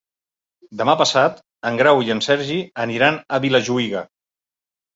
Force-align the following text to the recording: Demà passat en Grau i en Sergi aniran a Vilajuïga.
Demà 0.79 0.95
passat 1.01 1.37
en 1.71 1.77
Grau 1.83 2.01
i 2.07 2.11
en 2.15 2.23
Sergi 2.29 2.59
aniran 2.89 3.23
a 3.39 3.43
Vilajuïga. 3.47 4.05